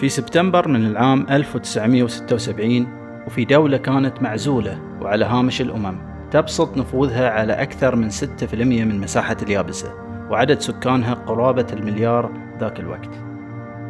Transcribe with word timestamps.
في 0.00 0.08
سبتمبر 0.08 0.68
من 0.68 0.86
العام 0.86 1.26
1976 1.30 2.86
وفي 3.26 3.44
دولة 3.44 3.76
كانت 3.76 4.22
معزولة 4.22 4.78
وعلى 5.00 5.24
هامش 5.24 5.60
الأمم 5.60 5.98
تبسط 6.30 6.76
نفوذها 6.76 7.30
على 7.30 7.52
أكثر 7.52 7.96
من 7.96 8.10
6% 8.10 8.24
من 8.52 9.00
مساحة 9.00 9.36
اليابسة 9.42 9.94
وعدد 10.30 10.60
سكانها 10.60 11.14
قرابة 11.14 11.66
المليار 11.72 12.30
ذاك 12.60 12.80
الوقت. 12.80 13.10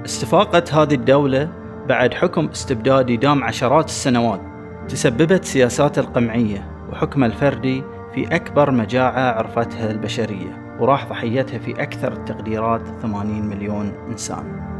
استفاقت 0.04 0.74
هذه 0.74 0.94
الدولة 0.94 1.52
بعد 1.88 2.14
حكم 2.14 2.46
استبدادي 2.46 3.16
دام 3.16 3.44
عشرات 3.44 3.84
السنوات 3.84 4.40
تسببت 4.88 5.44
سياسات 5.44 5.98
القمعية 5.98 6.70
وحكم 6.92 7.24
الفردي 7.24 7.82
في 8.14 8.36
أكبر 8.36 8.70
مجاعة 8.70 9.32
عرفتها 9.38 9.90
البشرية 9.90 10.76
وراح 10.80 11.08
ضحيتها 11.08 11.58
في 11.58 11.82
أكثر 11.82 12.12
التقديرات 12.12 12.82
80 13.02 13.48
مليون 13.48 13.92
إنسان. 14.10 14.70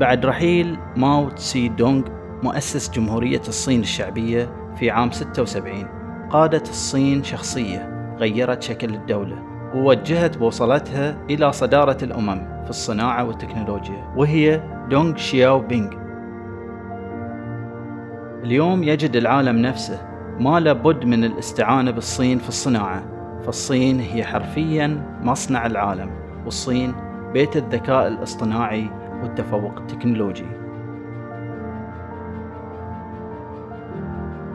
بعد 0.00 0.26
رحيل 0.26 0.78
ماو 0.96 1.28
تسي 1.28 1.68
دونغ 1.68 2.02
مؤسس 2.42 2.90
جمهورية 2.90 3.40
الصين 3.48 3.80
الشعبية 3.80 4.72
في 4.76 4.90
عام 4.90 5.10
76 5.10 5.86
قادت 6.30 6.68
الصين 6.68 7.24
شخصية 7.24 8.14
غيرت 8.18 8.62
شكل 8.62 8.94
الدولة 8.94 9.42
ووجهت 9.74 10.38
بوصلتها 10.38 11.16
إلى 11.30 11.52
صدارة 11.52 11.98
الأمم 12.02 12.64
في 12.64 12.70
الصناعة 12.70 13.24
والتكنولوجيا 13.24 14.14
وهي 14.16 14.62
دونغ 14.90 15.16
شياو 15.16 15.60
بينغ 15.60 15.90
اليوم 18.44 18.82
يجد 18.82 19.16
العالم 19.16 19.58
نفسه 19.58 20.08
ما 20.40 20.60
لابد 20.60 21.04
من 21.04 21.24
الاستعانة 21.24 21.90
بالصين 21.90 22.38
في 22.38 22.48
الصناعة. 22.48 23.02
فالصين 23.42 24.00
هي 24.00 24.24
حرفيا 24.24 25.18
مصنع 25.22 25.66
العالم 25.66 26.10
والصين 26.44 26.94
بيت 27.32 27.56
الذكاء 27.56 28.08
الاصطناعي 28.08 28.90
والتفوق 29.22 29.78
التكنولوجي. 29.78 30.46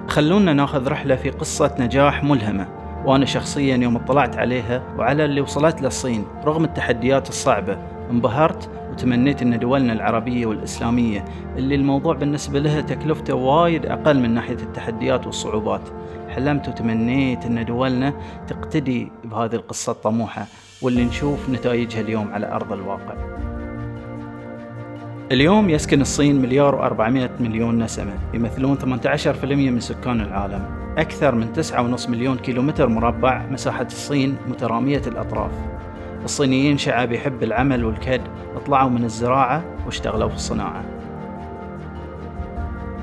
خلونا 0.07 0.53
ناخذ 0.53 0.87
رحلة 0.87 1.15
في 1.15 1.29
قصة 1.29 1.75
نجاح 1.79 2.23
ملهمة 2.23 2.67
وأنا 3.05 3.25
شخصيا 3.25 3.77
يوم 3.77 3.95
اطلعت 3.95 4.37
عليها 4.37 4.83
وعلى 4.97 5.25
اللي 5.25 5.41
وصلت 5.41 5.81
للصين 5.81 6.25
رغم 6.45 6.63
التحديات 6.63 7.29
الصعبة 7.29 7.77
انبهرت 8.11 8.69
وتمنيت 8.91 9.41
إن 9.41 9.59
دولنا 9.59 9.93
العربية 9.93 10.45
والإسلامية 10.45 11.25
اللي 11.57 11.75
الموضوع 11.75 12.13
بالنسبة 12.13 12.59
لها 12.59 12.81
تكلفته 12.81 13.33
وايد 13.33 13.85
أقل 13.85 14.19
من 14.19 14.33
ناحية 14.33 14.53
التحديات 14.53 15.25
والصعوبات. 15.25 15.81
حلمت 16.29 16.67
وتمنيت 16.67 17.45
إن 17.45 17.65
دولنا 17.65 18.13
تقتدي 18.47 19.11
بهذه 19.23 19.55
القصة 19.55 19.91
الطموحة 19.91 20.45
واللي 20.81 21.05
نشوف 21.05 21.49
نتائجها 21.49 22.01
اليوم 22.01 22.33
على 22.33 22.51
أرض 22.51 22.73
الواقع. 22.73 23.32
اليوم 25.33 25.69
يسكن 25.69 26.01
الصين 26.01 26.41
مليار 26.41 26.89
و400 26.89 27.41
مليون 27.41 27.83
نسمة 27.83 28.13
يمثلون 28.33 28.77
18% 28.77 29.45
من 29.45 29.79
سكان 29.79 30.21
العالم. 30.21 30.65
أكثر 30.97 31.35
من 31.35 31.53
9.5 31.53 32.09
مليون 32.09 32.37
كيلومتر 32.37 32.89
مربع 32.89 33.45
مساحة 33.51 33.85
الصين 33.85 34.37
مترامية 34.47 35.01
الأطراف. 35.07 35.51
الصينيين 36.23 36.77
شعب 36.77 37.11
يحب 37.11 37.43
العمل 37.43 37.85
والكد 37.85 38.21
طلعوا 38.65 38.89
من 38.89 39.03
الزراعة 39.03 39.63
واشتغلوا 39.85 40.29
في 40.29 40.35
الصناعة. 40.35 40.83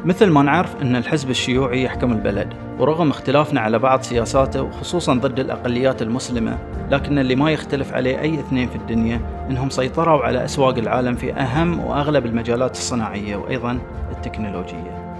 مثل 0.04 0.30
ما 0.30 0.42
نعرف 0.42 0.82
أن 0.82 0.96
الحزب 0.96 1.30
الشيوعي 1.30 1.82
يحكم 1.82 2.12
البلد. 2.12 2.54
ورغم 2.80 3.10
اختلافنا 3.10 3.60
على 3.60 3.78
بعض 3.78 4.02
سياساته 4.02 4.62
وخصوصا 4.62 5.14
ضد 5.14 5.40
الأقليات 5.40 6.02
المسلمة 6.02 6.58
لكن 6.90 7.18
اللي 7.18 7.36
ما 7.36 7.50
يختلف 7.50 7.92
عليه 7.92 8.20
أي 8.20 8.40
اثنين 8.40 8.68
في 8.68 8.76
الدنيا 8.76 9.20
أنهم 9.50 9.70
سيطروا 9.70 10.24
على 10.24 10.44
أسواق 10.44 10.78
العالم 10.78 11.14
في 11.14 11.32
أهم 11.32 11.80
وأغلب 11.80 12.26
المجالات 12.26 12.76
الصناعية 12.76 13.36
وأيضا 13.36 13.78
التكنولوجية. 14.10 15.16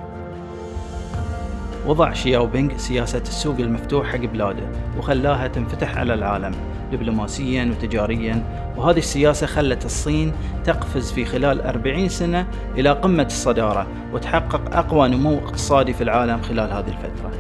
وضع 1.87 2.13
شياو 2.13 2.47
بينغ 2.47 2.77
سياسة 2.77 3.23
السوق 3.23 3.57
المفتوح 3.59 4.13
حق 4.13 4.19
بلاده 4.19 4.69
وخلاها 4.99 5.49
تنفتح 5.49 5.97
على 5.97 6.15
العالم. 6.15 6.53
دبلوماسيا 6.93 7.65
وتجاريا 7.65 8.45
وهذه 8.77 8.99
السياسة 8.99 9.47
خلت 9.47 9.85
الصين 9.85 10.33
تقفز 10.65 11.13
في 11.13 11.25
خلال 11.25 11.61
40 11.61 12.09
سنة 12.09 12.47
إلى 12.79 12.91
قمة 12.91 13.27
الصدارة 13.27 13.87
وتحقق 14.13 14.77
أقوى 14.77 15.09
نمو 15.09 15.39
اقتصادي 15.39 15.93
في 15.93 16.03
العالم 16.05 16.43
خلال 16.43 16.73
هذه 16.73 16.89
الفترة. 16.89 17.31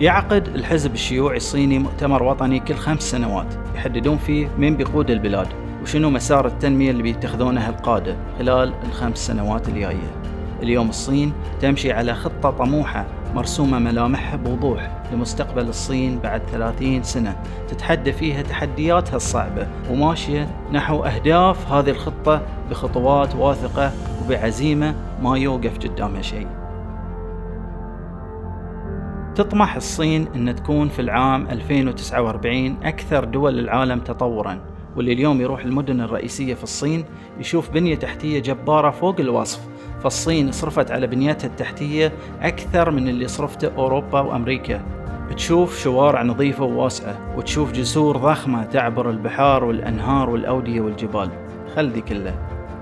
يعقد 0.00 0.48
الحزب 0.48 0.94
الشيوعي 0.94 1.36
الصيني 1.36 1.78
مؤتمر 1.78 2.22
وطني 2.22 2.60
كل 2.60 2.74
خمس 2.74 3.02
سنوات 3.02 3.54
يحددون 3.74 4.18
فيه 4.18 4.48
من 4.58 4.76
بيقود 4.76 5.10
البلاد 5.10 5.48
وشنو 5.82 6.10
مسار 6.10 6.46
التنمية 6.46 6.90
اللي 6.90 7.02
بيتخذونها 7.02 7.70
القادة 7.70 8.16
خلال 8.38 8.72
الخمس 8.84 9.18
سنوات 9.18 9.68
الجاية. 9.68 10.22
اليوم 10.62 10.88
الصين 10.88 11.32
تمشي 11.60 11.92
على 11.92 12.14
خطة 12.14 12.50
طموحة 12.50 13.06
مرسومة 13.34 13.78
ملامحها 13.78 14.36
بوضوح 14.36 15.02
لمستقبل 15.12 15.68
الصين 15.68 16.18
بعد 16.18 16.42
30 16.52 17.02
سنة. 17.02 17.36
تتحدى 17.68 18.12
فيها 18.12 18.42
تحدياتها 18.42 19.16
الصعبة 19.16 19.68
وماشية 19.90 20.48
نحو 20.72 21.04
أهداف 21.04 21.72
هذه 21.72 21.90
الخطة 21.90 22.42
بخطوات 22.70 23.34
واثقة 23.34 23.92
وبعزيمة 24.24 24.94
ما 25.22 25.38
يوقف 25.38 25.78
قدامها 25.78 26.22
شيء. 26.22 26.46
تطمح 29.34 29.76
الصين 29.76 30.28
أن 30.34 30.54
تكون 30.54 30.88
في 30.88 31.02
العام 31.02 31.46
2049 31.46 32.76
أكثر 32.82 33.24
دول 33.24 33.58
العالم 33.58 34.00
تطورا 34.00 34.60
واللي 34.96 35.12
اليوم 35.12 35.40
يروح 35.40 35.64
المدن 35.64 36.00
الرئيسية 36.00 36.54
في 36.54 36.62
الصين 36.62 37.04
يشوف 37.40 37.70
بنية 37.70 37.94
تحتية 37.94 38.38
جبارة 38.38 38.90
فوق 38.90 39.20
الوصف. 39.20 39.71
فالصين 40.02 40.52
صرفت 40.52 40.90
على 40.90 41.06
بنيتها 41.06 41.48
التحتية 41.48 42.12
أكثر 42.42 42.90
من 42.90 43.08
اللي 43.08 43.28
صرفته 43.28 43.70
أوروبا 43.76 44.20
وأمريكا. 44.20 44.80
تشوف 45.36 45.78
شوارع 45.78 46.22
نظيفة 46.22 46.64
وواسعة 46.64 47.36
وتشوف 47.36 47.72
جسور 47.72 48.16
ضخمة 48.16 48.64
تعبر 48.64 49.10
البحار 49.10 49.64
والأنهار 49.64 50.30
والأودية 50.30 50.80
والجبال. 50.80 51.30
خل 51.76 51.88
ذي 51.88 52.00
كله. 52.00 52.34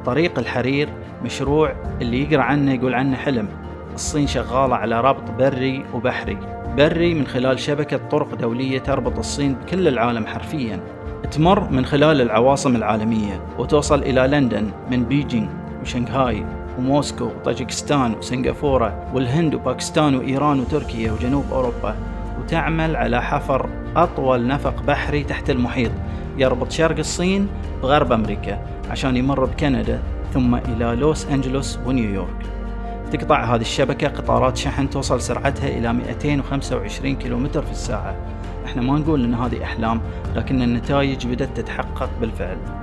طريق 0.05 0.39
الحرير 0.39 0.89
مشروع 1.25 1.75
اللي 2.01 2.23
يقرأ 2.23 2.43
عنه 2.43 2.73
يقول 2.73 2.95
عنه 2.95 3.17
حلم. 3.17 3.49
الصين 3.95 4.27
شغالة 4.27 4.77
على 4.77 5.01
ربط 5.01 5.31
بري 5.39 5.85
وبحري. 5.95 6.39
بري 6.77 7.15
من 7.15 7.27
خلال 7.27 7.59
شبكة 7.59 8.01
طرق 8.11 8.35
دولية 8.35 8.79
تربط 8.79 9.19
الصين 9.19 9.55
بكل 9.55 9.89
العالم 9.89 10.27
حرفيا. 10.27 10.81
تمر 11.31 11.71
من 11.71 11.85
خلال 11.85 12.21
العواصم 12.21 12.77
العالمية 12.77 13.41
وتوصل 13.59 13.99
إلى 13.99 14.21
لندن 14.21 14.71
من 14.91 15.05
بيجينغ 15.05 15.49
وشنغهاي. 15.83 16.45
وموسكو 16.81 17.25
وطاجكستان 17.25 18.15
وسنغافورة 18.15 19.11
والهند 19.15 19.55
وباكستان 19.55 20.15
وإيران 20.15 20.61
وتركيا 20.61 21.13
وجنوب 21.13 21.45
أوروبا 21.53 21.95
وتعمل 22.41 22.97
على 22.97 23.23
حفر 23.23 23.69
أطول 23.97 24.47
نفق 24.47 24.83
بحري 24.83 25.25
تحت 25.25 25.51
المحيط 25.51 25.91
يربط 26.39 26.71
شرق 26.71 26.99
الصين 26.99 27.49
بغرب 27.83 28.13
أمريكا 28.13 28.59
عشان 28.91 29.17
يمر 29.17 29.45
بكندا 29.45 30.03
ثم 30.35 30.55
إلى 30.55 30.97
لوس 31.01 31.27
أنجلوس 31.27 31.79
ونيويورك. 31.87 32.47
تقطع 33.13 33.55
هذه 33.55 33.61
الشبكة 33.61 34.09
قطارات 34.09 34.57
شحن 34.57 34.91
توصل 34.91 35.21
سرعتها 35.21 35.69
إلى 35.69 35.93
225 35.93 37.17
كيلومتر 37.17 37.63
في 37.63 37.71
الساعة. 37.71 38.17
إحنا 38.65 38.83
ما 38.83 38.99
نقول 38.99 39.25
إن 39.25 39.35
هذه 39.35 39.65
أحلام 39.65 40.01
لكن 40.37 40.63
النتائج 40.63 41.27
بدأت 41.27 41.57
تتحقق 41.57 42.11
بالفعل. 42.21 42.80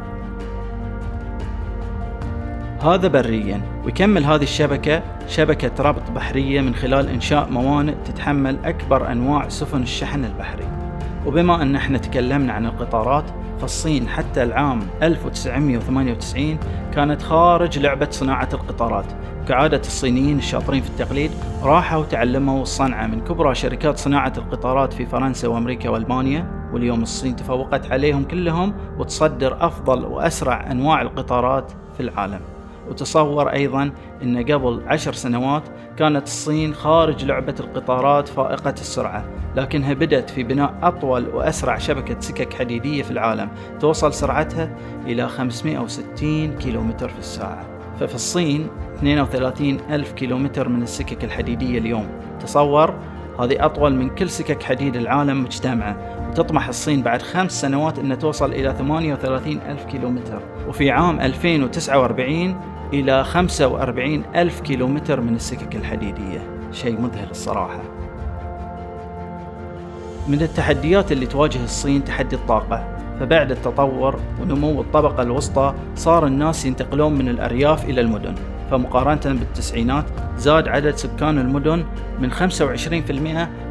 هذا 2.81 3.07
بريا. 3.07 3.61
ويكمل 3.85 4.25
هذه 4.25 4.43
الشبكة 4.43 5.03
شبكة 5.27 5.83
ربط 5.83 6.11
بحرية 6.11 6.61
من 6.61 6.75
خلال 6.75 7.09
إنشاء 7.09 7.49
موانئ 7.49 7.93
تتحمل 8.05 8.57
أكبر 8.65 9.11
أنواع 9.11 9.49
سفن 9.49 9.81
الشحن 9.81 10.25
البحري. 10.25 10.67
وبما 11.25 11.61
أن 11.61 11.75
إحنا 11.75 11.97
تكلمنا 11.97 12.53
عن 12.53 12.65
القطارات 12.65 13.23
فالصين 13.59 14.07
حتى 14.07 14.43
العام 14.43 14.79
1998 15.03 16.57
كانت 16.93 17.21
خارج 17.21 17.79
لعبة 17.79 18.07
صناعة 18.11 18.49
القطارات. 18.53 19.05
كعادة 19.47 19.79
الصينيين 19.79 20.37
الشاطرين 20.37 20.81
في 20.81 20.89
التقليد 20.89 21.31
راحوا 21.63 21.99
وتعلموا 21.99 22.61
الصنعة 22.61 23.07
من 23.07 23.21
كبرى 23.21 23.55
شركات 23.55 23.97
صناعة 23.97 24.33
القطارات 24.37 24.93
في 24.93 25.05
فرنسا 25.05 25.47
وأمريكا 25.47 25.89
وألمانيا. 25.89 26.69
واليوم 26.73 27.01
الصين 27.01 27.35
تفوقت 27.35 27.91
عليهم 27.91 28.23
كلهم 28.23 28.73
وتصدر 28.97 29.65
أفضل 29.65 30.05
وأسرع 30.05 30.71
أنواع 30.71 31.01
القطارات 31.01 31.71
في 31.97 32.03
العالم. 32.03 32.56
وتصور 32.89 33.49
أيضا 33.53 33.91
أن 34.23 34.37
قبل 34.37 34.81
عشر 34.87 35.13
سنوات 35.13 35.63
كانت 35.97 36.27
الصين 36.27 36.73
خارج 36.73 37.25
لعبة 37.25 37.55
القطارات 37.59 38.27
فائقة 38.27 38.73
السرعة 38.73 39.25
لكنها 39.55 39.93
بدأت 39.93 40.29
في 40.29 40.43
بناء 40.43 40.73
أطول 40.83 41.27
وأسرع 41.27 41.77
شبكة 41.77 42.19
سكك 42.19 42.53
حديدية 42.53 43.03
في 43.03 43.11
العالم 43.11 43.49
توصل 43.79 44.13
سرعتها 44.13 44.69
إلى 45.05 45.27
560 45.27 46.57
كيلومتر 46.57 47.09
في 47.09 47.19
الساعة. 47.19 47.65
ففي 47.99 48.15
الصين 48.15 48.67
32 48.95 49.79
ألف 49.89 50.11
كيلومتر 50.11 50.69
من 50.69 50.83
السكك 50.83 51.23
الحديدية 51.23 51.77
اليوم. 51.77 52.07
تصور 52.39 52.93
هذه 53.39 53.65
أطول 53.65 53.95
من 53.95 54.09
كل 54.09 54.29
سكك 54.29 54.63
حديد 54.63 54.95
العالم 54.95 55.43
مجتمعة. 55.43 55.97
وتطمح 56.29 56.67
الصين 56.67 57.01
بعد 57.01 57.21
خمس 57.21 57.61
سنوات 57.61 57.99
أن 57.99 58.19
توصل 58.19 58.51
إلى 58.51 58.75
38 58.77 59.59
ألف 59.69 59.85
كيلومتر. 59.85 60.41
وفي 60.67 60.91
عام 60.91 61.19
2049 61.19 62.76
إلى 62.93 63.23
45 63.23 64.23
ألف 64.35 64.59
كيلومتر 64.61 65.21
من 65.21 65.35
السكك 65.35 65.75
الحديدية. 65.75 66.39
شيء 66.71 67.01
مذهل 67.01 67.29
الصراحة. 67.31 67.81
من 70.27 70.41
التحديات 70.41 71.11
اللي 71.11 71.25
تواجه 71.25 71.63
الصين 71.63 72.03
تحدي 72.03 72.35
الطاقة 72.35 72.97
فبعد 73.19 73.51
التطور 73.51 74.19
ونمو 74.41 74.81
الطبقة 74.81 75.23
الوسطى 75.23 75.73
صار 75.95 76.25
الناس 76.25 76.65
ينتقلون 76.65 77.13
من 77.13 77.29
الأرياف 77.29 77.85
إلى 77.85 78.01
المدن. 78.01 78.35
فمقارنة 78.71 79.39
بالتسعينات 79.39 80.05
زاد 80.37 80.67
عدد 80.67 80.95
سكان 80.95 81.37
المدن 81.37 81.85
من 82.19 82.31
25% 82.31 82.37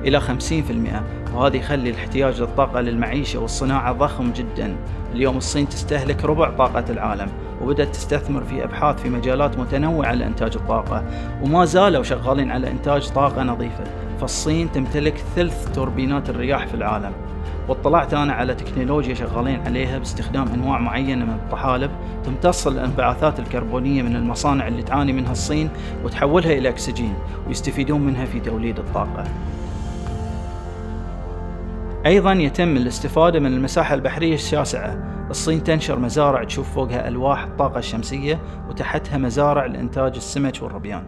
إلى 0.05 0.21
50% 0.21 1.35
وهذا 1.35 1.57
يخلي 1.57 1.91
الاحتياج 1.91 2.41
للطاقة 2.41 2.81
للمعيشة 2.81 3.39
والصناعة 3.39 3.93
ضخم 3.93 4.33
جدا. 4.33 4.77
اليوم 5.15 5.37
الصين 5.37 5.69
تستهلك 5.69 6.25
ربع 6.25 6.51
طاقة 6.51 6.85
العالم 6.91 7.29
وبدأت 7.63 7.89
تستثمر 7.89 8.45
في 8.45 8.65
أبحاث 8.65 9.03
في 9.03 9.09
مجالات 9.09 9.59
متنوعة 9.59 10.15
لإنتاج 10.15 10.57
الطاقة 10.57 11.05
وما 11.43 11.65
زالوا 11.65 12.03
شغالين 12.03 12.51
على 12.51 12.71
إنتاج 12.71 13.09
طاقة 13.09 13.43
نظيفة. 13.43 13.85
فالصين 14.21 14.73
تمتلك 14.73 15.25
ثلث 15.37 15.73
توربينات 15.75 16.31
الرياح 16.31 16.67
في 16.67 16.75
العالم. 16.75 17.13
واطلعت 17.69 18.15
أنا 18.15 18.33
على 18.33 18.55
تكنولوجيا 18.55 19.15
شغالين 19.15 19.61
عليها 19.61 19.99
باستخدام 19.99 20.49
أنواع 20.49 20.79
معينة 20.79 21.25
من 21.25 21.35
الطحالب. 21.35 21.91
تمتص 22.25 22.67
الانبعاثات 22.67 23.41
الكربونية 23.41 24.03
من 24.03 24.17
المصانع 24.17 24.69
اللي 24.69 24.83
تعاني 24.83 25.13
منها 25.13 25.33
الصين 25.33 25.69
وتحولها 26.05 26.53
إلى 26.53 26.69
أكسجين 26.69 27.15
ويستفيدون 27.47 28.01
منها 28.01 28.25
في 28.25 28.41
توليد 28.41 28.79
الطاقة. 28.79 29.25
أيضا 32.07 32.33
يتم 32.33 32.77
الاستفادة 32.77 33.41
من 33.41 33.53
المساحة 33.53 33.95
البحرية 33.95 34.35
الشاسعة. 34.35 35.17
الصين 35.31 35.65
تنشر 35.65 35.99
مزارع 35.99 36.45
تشوف 36.45 36.75
فوقها 36.75 37.09
ألواح 37.09 37.43
الطاقة 37.43 37.79
الشمسية 37.79 38.39
وتحتها 38.69 39.19
مزارع 39.19 39.67
لإنتاج 39.67 40.17
السمك 40.17 40.63
والربيان. 40.63 41.05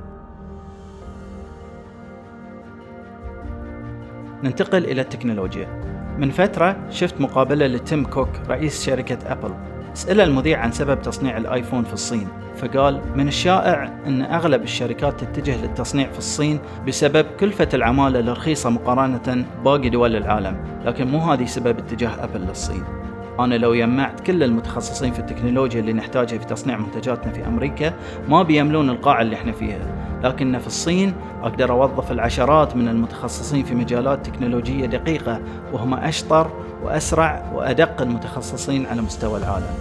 ننتقل 4.44 4.84
إلى 4.84 5.00
التكنولوجيا. 5.00 5.97
من 6.18 6.30
فترة 6.30 6.76
شفت 6.90 7.20
مقابلة 7.20 7.66
لتيم 7.66 8.04
كوك 8.04 8.28
رئيس 8.48 8.86
شركة 8.86 9.32
أبل. 9.32 9.54
سأل 9.94 10.20
المذيع 10.20 10.60
عن 10.60 10.72
سبب 10.72 11.02
تصنيع 11.02 11.36
الآيفون 11.36 11.84
في 11.84 11.92
الصين 11.92 12.28
فقال 12.56 13.00
من 13.16 13.28
الشائع 13.28 13.84
أن 14.06 14.22
أغلب 14.22 14.62
الشركات 14.62 15.24
تتجه 15.24 15.62
للتصنيع 15.62 16.10
في 16.12 16.18
الصين 16.18 16.58
بسبب 16.86 17.26
كلفة 17.40 17.68
العمالة 17.74 18.20
الرخيصة 18.20 18.70
مقارنة 18.70 19.44
باقي 19.64 19.88
دول 19.88 20.16
العالم 20.16 20.64
لكن 20.84 21.06
مو 21.06 21.18
هذه 21.18 21.44
سبب 21.44 21.78
اتجاه 21.78 22.24
أبل 22.24 22.40
للصين. 22.40 22.97
أنا 23.40 23.54
لو 23.54 23.74
جمعت 23.74 24.20
كل 24.20 24.42
المتخصصين 24.42 25.12
في 25.12 25.18
التكنولوجيا 25.18 25.80
اللي 25.80 25.92
نحتاجها 25.92 26.38
في 26.38 26.44
تصنيع 26.44 26.76
منتجاتنا 26.76 27.32
في 27.32 27.46
أمريكا 27.46 27.92
ما 28.28 28.42
بيملون 28.42 28.90
القاعة 28.90 29.22
اللي 29.22 29.36
إحنا 29.36 29.52
فيها. 29.52 30.18
لكن 30.22 30.58
في 30.58 30.66
الصين 30.66 31.14
أقدر 31.42 31.72
أوظف 31.72 32.12
العشرات 32.12 32.76
من 32.76 32.88
المتخصصين 32.88 33.64
في 33.64 33.74
مجالات 33.74 34.26
تكنولوجية 34.26 34.86
دقيقة 34.86 35.40
وهم 35.72 35.94
أشطر 35.94 36.50
وأسرع 36.82 37.52
وأدق 37.54 38.02
المتخصصين 38.02 38.86
على 38.86 39.02
مستوى 39.02 39.38
العالم. 39.38 39.74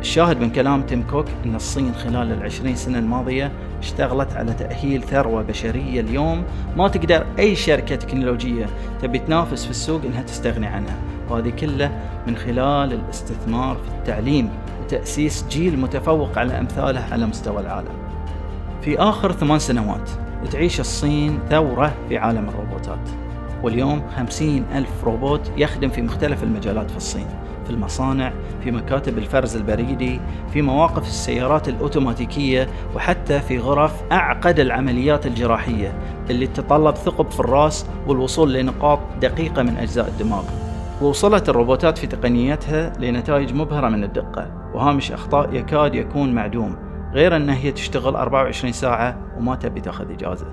الشاهد 0.00 0.40
من 0.40 0.50
كلام 0.50 0.82
تيم 0.82 1.02
كوك 1.10 1.26
أن 1.44 1.54
الصين 1.54 1.94
خلال 1.94 2.32
العشرين 2.32 2.76
سنة 2.76 2.98
الماضية 2.98 3.52
اشتغلت 3.78 4.32
على 4.36 4.52
تأهيل 4.52 5.02
ثروة 5.02 5.42
بشرية 5.42 6.00
اليوم. 6.00 6.44
ما 6.76 6.88
تقدر 6.88 7.26
أي 7.38 7.56
شركة 7.56 7.96
تكنولوجية 7.96 8.66
تبي 9.02 9.18
تنافس 9.18 9.64
في 9.64 9.70
السوق 9.70 10.02
أنها 10.04 10.22
تستغني 10.22 10.66
عنها. 10.66 10.96
وهذه 11.30 11.50
كله 11.50 11.90
من 12.26 12.36
خلال 12.36 12.92
الاستثمار 12.92 13.76
في 13.76 13.88
التعليم 13.88 14.50
وتأسيس 14.82 15.46
جيل 15.50 15.78
متفوق 15.78 16.38
على 16.38 16.58
أمثاله 16.58 17.04
على 17.12 17.26
مستوى 17.26 17.60
العالم. 17.60 17.94
في 18.82 18.98
آخر 18.98 19.32
ثمان 19.32 19.58
سنوات 19.58 20.10
تعيش 20.50 20.80
الصين 20.80 21.38
ثورة 21.50 21.94
في 22.08 22.18
عالم 22.18 22.48
الروبوتات. 22.48 23.08
واليوم 23.62 24.02
خمسين 24.16 24.64
ألف 24.74 25.04
روبوت 25.04 25.52
يخدم 25.56 25.88
في 25.88 26.02
مختلف 26.02 26.42
المجالات 26.42 26.90
في 26.90 26.96
الصين 26.96 27.26
في 27.64 27.70
المصانع 27.70 28.32
في 28.64 28.70
مكاتب 28.70 29.18
الفرز 29.18 29.56
البريدي 29.56 30.20
في 30.52 30.62
مواقف 30.62 31.06
السيارات 31.06 31.68
الأوتوماتيكية 31.68 32.68
وحتى 32.94 33.40
في 33.40 33.58
غرف 33.58 34.02
أعقد 34.12 34.60
العمليات 34.60 35.26
الجراحية 35.26 35.94
اللي 36.30 36.46
تتطلب 36.46 36.94
ثقب 36.94 37.30
في 37.30 37.40
الرأس 37.40 37.86
والوصول 38.06 38.52
لنقاط 38.52 38.98
دقيقة 39.20 39.62
من 39.62 39.76
أجزاء 39.76 40.08
الدماغ. 40.08 40.44
ووصلت 41.04 41.48
الروبوتات 41.48 41.98
في 41.98 42.06
تقنيتها 42.06 42.92
لنتائج 42.98 43.54
مبهرة 43.54 43.88
من 43.88 44.04
الدقة 44.04 44.70
وهامش 44.74 45.12
أخطاء 45.12 45.54
يكاد 45.54 45.94
يكون 45.94 46.34
معدوم 46.34 46.76
غير 47.12 47.36
أن 47.36 47.50
هي 47.50 47.72
تشتغل 47.72 48.16
24 48.16 48.72
ساعة 48.72 49.18
وما 49.38 49.54
تبي 49.54 49.80
تأخذ 49.80 50.10
إجازة. 50.10 50.46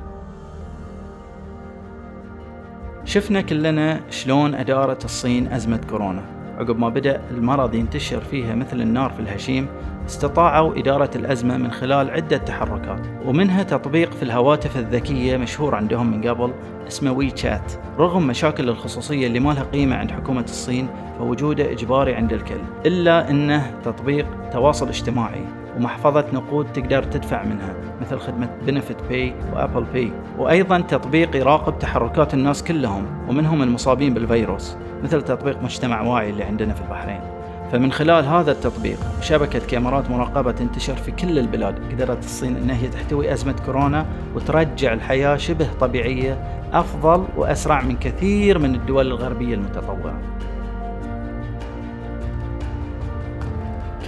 شفنا 3.06 3.42
كلنا 3.42 4.02
شلون 4.10 4.56
أدارت 4.56 5.06
الصين 5.06 5.48
أزمة 5.48 5.82
كورونا. 5.90 6.22
عقب 6.58 6.80
ما 6.80 6.90
بدأ 6.90 7.22
المرض 7.32 7.76
ينتشر 7.76 8.22
فيها 8.22 8.56
مثل 8.56 8.82
النار 8.82 9.10
في 9.10 9.20
الهشيم 9.20 9.68
استطاعوا 10.06 10.80
إدارة 10.80 11.10
الأزمة 11.16 11.58
من 11.58 11.72
خلال 11.72 12.12
عدة 12.12 12.38
تحركات 12.38 13.02
ومنها 13.26 13.64
تطبيق 13.64 14.12
في 14.12 14.24
الهواتف 14.24 14.78
الذكية 14.78 15.38
مشهور 15.38 15.76
عندهم 15.76 16.12
من 16.12 16.28
قبل 16.28 16.54
اسمه 16.88 17.12
WeChat 17.12 17.74
رغم 18.00 18.28
مشاكل 18.28 18.70
الخصوصية 18.70 19.28
اللي 19.28 19.40
ما 19.40 19.54
لها 19.54 19.64
قيمة 19.64 19.96
عند 19.96 20.12
حكومة 20.12 20.44
الصين 20.44 20.88
فوجوده 21.20 21.72
إجباري 21.72 22.16
عند 22.16 22.34
الكل. 22.34 22.62
إلا 22.86 23.30
أنه 23.30 23.72
تطبيق 23.84 24.26
تواصل 24.52 24.88
اجتماعي 24.88 25.46
ومحفظة 25.78 26.26
نقود 26.34 26.74
تقدر 26.74 27.04
تدفع 27.04 27.44
منها 27.44 27.74
مثل 28.02 28.20
خدمة 28.20 28.50
BenefitPay 28.68 28.98
و 29.10 29.34
Apple 29.54 29.84
Pay 29.84 30.12
وأيضا 30.38 30.80
تطبيق 30.80 31.36
يراقب 31.36 31.80
تحركات 31.80 32.34
الناس 32.34 32.64
كلهم 32.64 33.06
ومنهم 33.30 33.62
المصابين 33.64 34.14
بالفيروس 34.14 34.78
مثل 35.04 35.22
تطبيق 35.22 35.64
مجتمع 35.64 36.02
واعي 36.02 36.30
اللي 36.30 36.44
عندنا 36.44 36.74
في 36.74 36.82
البحرين. 36.82 37.41
فمن 37.72 37.92
خلال 37.92 38.26
هذا 38.26 38.52
التطبيق 38.52 38.98
وشبكة 39.20 39.60
كاميرات 39.60 40.10
مراقبة 40.10 40.52
تنتشر 40.52 40.96
في 40.96 41.12
كل 41.12 41.40
البلاد. 41.40 41.92
قدرت 41.92 42.24
الصين 42.24 42.56
أن 42.56 42.70
هي 42.70 42.88
تحتوي 42.88 43.34
أزمة 43.34 43.56
كورونا 43.66 44.06
وترجع 44.36 44.94
الحياة 44.94 45.38
شبه 45.38 45.68
طبيعية 45.80 46.62
أفضل 46.74 47.26
وأسرع 47.38 47.82
من 47.82 47.96
كثير 47.96 48.60
من 48.60 48.76
الدول 48.76 49.08
الغربية 49.08 49.56
المتطورة. 49.56 50.22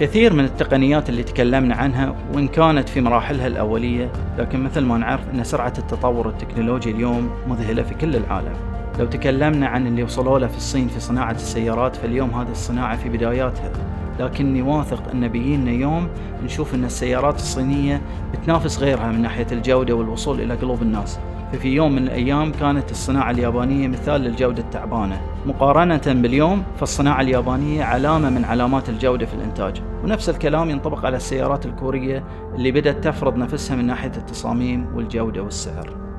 كثير 0.00 0.32
من 0.32 0.44
التقنيات 0.44 1.08
اللي 1.08 1.22
تكلمنا 1.22 1.74
عنها 1.74 2.14
وإن 2.34 2.48
كانت 2.48 2.88
في 2.88 3.00
مراحلها 3.00 3.46
الأولية 3.46 4.10
لكن 4.38 4.64
مثل 4.64 4.80
ما 4.80 4.98
نعرف 4.98 5.20
أن 5.34 5.44
سرعة 5.44 5.72
التطور 5.78 6.28
التكنولوجي 6.28 6.90
اليوم 6.90 7.30
مذهلة 7.48 7.82
في 7.82 7.94
كل 7.94 8.16
العالم. 8.16 8.73
لو 8.98 9.06
تكلمنا 9.06 9.66
عن 9.66 9.86
اللي 9.86 10.02
وصلوا 10.02 10.38
له 10.38 10.46
في 10.46 10.56
الصين 10.56 10.88
في 10.88 11.00
صناعة 11.00 11.32
السيارات 11.32 11.96
فاليوم 11.96 12.30
هذه 12.30 12.50
الصناعة 12.50 12.96
في 12.96 13.08
بداياتها. 13.08 13.72
لكني 14.20 14.62
واثق 14.62 15.10
أن 15.10 15.28
بيجينا 15.28 15.70
يوم 15.70 16.08
نشوف 16.44 16.74
أن 16.74 16.84
السيارات 16.84 17.34
الصينية 17.34 18.00
بتنافس 18.32 18.78
غيرها 18.78 19.12
من 19.12 19.22
ناحية 19.22 19.46
الجودة 19.52 19.94
والوصول 19.94 20.40
إلى 20.40 20.54
قلوب 20.54 20.82
الناس. 20.82 21.18
ففي 21.52 21.68
يوم 21.68 21.92
من 21.92 22.02
الأيام 22.02 22.52
كانت 22.52 22.90
الصناعة 22.90 23.30
اليابانية 23.30 23.88
مثال 23.88 24.20
للجودة 24.20 24.62
التعبانة. 24.62 25.20
مقارنة 25.46 26.02
باليوم 26.06 26.62
فالصناعة 26.76 27.20
اليابانية 27.20 27.84
علامة 27.84 28.30
من 28.30 28.44
علامات 28.44 28.88
الجودة 28.88 29.26
في 29.26 29.34
الإنتاج. 29.34 29.82
ونفس 30.04 30.28
الكلام 30.28 30.70
ينطبق 30.70 31.06
على 31.06 31.16
السيارات 31.16 31.66
الكورية 31.66 32.24
اللي 32.54 32.72
بدأت 32.72 33.04
تفرض 33.04 33.36
نفسها 33.36 33.76
من 33.76 33.86
ناحية 33.86 34.12
التصاميم 34.16 34.86
والجودة 34.94 35.42
والسعر. 35.42 36.13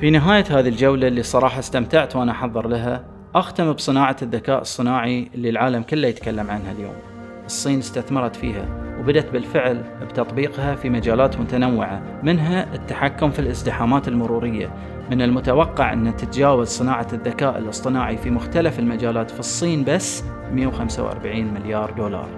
في 0.00 0.10
نهاية 0.10 0.44
هذه 0.50 0.68
الجولة 0.68 1.08
اللي 1.08 1.22
صراحة 1.22 1.58
استمتعت 1.58 2.16
وأنا 2.16 2.32
أحضر 2.32 2.68
لها 2.68 3.04
أختم 3.34 3.72
بصناعة 3.72 4.16
الذكاء 4.22 4.60
الصناعي 4.60 5.30
اللي 5.34 5.50
العالم 5.50 5.82
كله 5.82 6.08
يتكلم 6.08 6.50
عنها 6.50 6.72
اليوم. 6.72 6.94
الصين 7.46 7.78
استثمرت 7.78 8.36
فيها 8.36 8.66
وبدأت 9.00 9.30
بالفعل 9.30 9.84
بتطبيقها 10.02 10.74
في 10.74 10.90
مجالات 10.90 11.40
متنوعة 11.40 12.02
منها 12.22 12.74
التحكم 12.74 13.30
في 13.30 13.38
الازدحامات 13.38 14.08
المرورية. 14.08 14.70
من 15.10 15.22
المتوقع 15.22 15.92
أن 15.92 16.16
تتجاوز 16.16 16.68
صناعة 16.68 17.06
الذكاء 17.12 17.58
الاصطناعي 17.58 18.16
في 18.16 18.30
مختلف 18.30 18.78
المجالات 18.78 19.30
في 19.30 19.40
الصين 19.40 19.84
بس 19.84 20.24
145 20.52 21.54
مليار 21.54 21.90
دولار. 21.90 22.28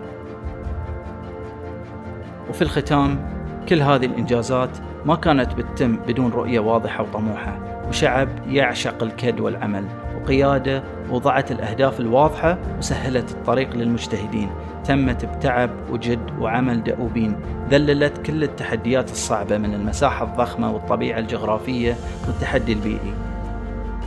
وفي 2.49 2.63
الختام 2.63 3.29
كل 3.69 3.83
هذه 3.83 4.07
الإنجازات 4.07 4.79
ما 5.05 5.15
كانت 5.15 5.55
بتتم 5.55 5.97
بدون 5.97 6.31
رؤية 6.31 6.61
واضحة 6.61 7.03
وطموحة. 7.03 7.59
وشعب 7.89 8.29
يعشق 8.49 9.03
الكد 9.03 9.41
والعمل 9.41 9.85
وقيادة 10.17 10.83
وضعت 11.11 11.53
الأهداف 11.53 12.01
الواضحة 12.01 12.59
وسهلت 12.79 13.31
الطريق 13.31 13.77
للمجتهدين. 13.77 14.51
تمت 14.85 15.25
بتعب 15.25 15.71
وجد 15.91 16.21
وعمل 16.39 16.85
دؤوبين. 16.85 17.37
ذللت 17.71 18.19
كل 18.19 18.43
التحديات 18.43 19.11
الصعبة 19.11 19.59
من 19.59 19.75
المساحة 19.75 20.25
الضخمة 20.25 20.73
والطبيعة 20.73 21.19
الجغرافية 21.19 21.97
والتحدي 22.27 22.73
البيئي. 22.73 23.15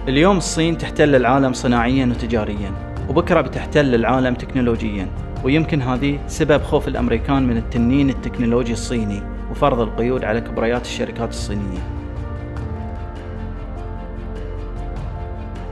اليوم 0.08 0.38
الصين 0.38 0.78
تحتل 0.78 1.16
العالم 1.16 1.54
صناعيا 1.54 2.06
وتجاريا 2.06 2.72
وبكرة 3.10 3.42
بتحتل 3.42 3.96
العالم 3.96 4.34
تكنولوجيا. 4.34 5.08
ويمكن 5.44 5.82
هذه 5.82 6.20
سبب 6.28 6.62
خوف 6.62 6.88
الأمريكان 6.88 7.48
من 7.48 7.58
التنين 7.58 8.10
التكنولوجي 8.10 8.74
الصيني. 8.74 9.33
وفرض 9.54 9.80
القيود 9.80 10.24
على 10.24 10.42
كبريات 10.42 10.82
الشركات 10.82 11.30
الصينية. 11.30 11.80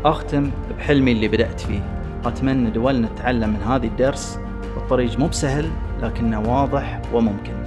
أختم 0.06 0.52
بحلمي 0.78 1.12
اللي 1.12 1.28
بدأت 1.28 1.60
فيه. 1.60 1.80
أتمنى 2.26 2.70
دولنا 2.70 3.08
تتعلم 3.08 3.50
من 3.50 3.62
هذا 3.62 3.86
الدرس. 3.86 4.40
الطريق 4.78 5.20
مو 5.20 5.28
بسهل 5.28 5.70
لكنه 6.02 6.40
واضح 6.40 7.02
وممكن. 7.14 7.61